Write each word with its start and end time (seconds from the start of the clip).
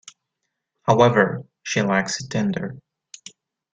However, 0.81 1.45
she 1.61 1.83
lacks 1.83 2.19
a 2.23 2.27
tender. 2.27 2.79